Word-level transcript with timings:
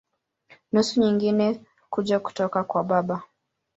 Nusu 0.71 0.99
nyingine 1.01 1.65
kuja 1.91 2.19
kutoka 2.19 2.63
kwa 2.63 2.83
baba. 2.89 3.17